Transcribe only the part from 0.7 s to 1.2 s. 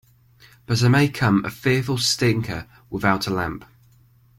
I may